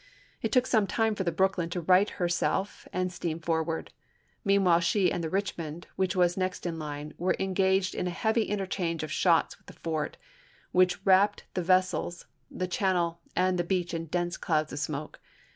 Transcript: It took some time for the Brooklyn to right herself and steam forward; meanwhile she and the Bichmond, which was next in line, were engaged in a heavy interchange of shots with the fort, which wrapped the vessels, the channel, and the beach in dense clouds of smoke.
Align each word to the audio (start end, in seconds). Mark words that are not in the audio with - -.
It 0.41 0.51
took 0.51 0.65
some 0.65 0.87
time 0.87 1.13
for 1.13 1.23
the 1.23 1.31
Brooklyn 1.31 1.69
to 1.69 1.81
right 1.81 2.09
herself 2.09 2.87
and 2.91 3.13
steam 3.13 3.39
forward; 3.39 3.93
meanwhile 4.43 4.79
she 4.79 5.11
and 5.11 5.23
the 5.23 5.29
Bichmond, 5.29 5.85
which 5.95 6.15
was 6.15 6.35
next 6.35 6.65
in 6.65 6.79
line, 6.79 7.13
were 7.19 7.35
engaged 7.39 7.93
in 7.93 8.07
a 8.07 8.09
heavy 8.09 8.45
interchange 8.45 9.03
of 9.03 9.11
shots 9.11 9.59
with 9.59 9.67
the 9.67 9.79
fort, 9.83 10.17
which 10.71 11.05
wrapped 11.05 11.43
the 11.53 11.61
vessels, 11.61 12.25
the 12.49 12.67
channel, 12.67 13.19
and 13.35 13.59
the 13.59 13.63
beach 13.63 13.93
in 13.93 14.07
dense 14.07 14.37
clouds 14.37 14.73
of 14.73 14.79
smoke. 14.79 15.19